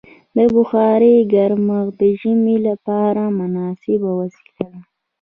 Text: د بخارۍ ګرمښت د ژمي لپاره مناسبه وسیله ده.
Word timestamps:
د 0.35 0.37
بخارۍ 0.53 1.15
ګرمښت 1.33 1.93
د 2.01 2.03
ژمي 2.19 2.57
لپاره 2.67 3.23
مناسبه 3.39 4.09
وسیله 4.19 4.55
ده. 4.71 4.79